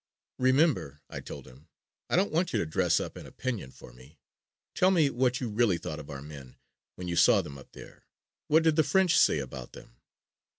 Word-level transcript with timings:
"Remember," 0.39 0.99
I 1.11 1.19
told 1.19 1.45
him, 1.45 1.67
"I 2.09 2.15
don't 2.15 2.31
want 2.31 2.51
you 2.53 2.57
to 2.57 2.65
dress 2.65 2.99
up 2.99 3.15
an 3.17 3.27
opinion 3.27 3.69
for 3.69 3.93
me. 3.93 4.17
Tell 4.73 4.89
me 4.89 5.11
what 5.11 5.39
you 5.39 5.47
really 5.47 5.77
thought 5.77 5.99
of 5.99 6.09
our 6.09 6.23
men 6.23 6.55
when 6.95 7.07
you 7.07 7.15
saw 7.15 7.43
them 7.43 7.55
up 7.59 7.73
there. 7.73 8.05
What 8.47 8.63
did 8.63 8.77
the 8.77 8.83
French 8.83 9.15
say 9.15 9.37
about 9.37 9.73
them?" 9.73 9.97